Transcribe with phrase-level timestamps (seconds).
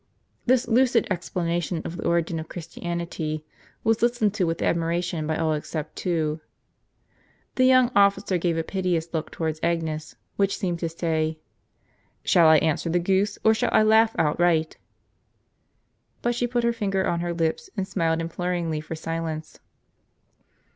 [0.25, 3.45] * Tliis lucid explanation of the origin of Christianity
[3.83, 6.41] was listened to with admiration by all except two.
[7.53, 11.37] The young officer gave a piteous look towards Agnes, which seemed to say,
[12.23, 14.75] "Shall I answer the goose, or shall I laugh outright?"
[16.23, 19.59] But she put her finger on her lips, and smiled imploringly for silence.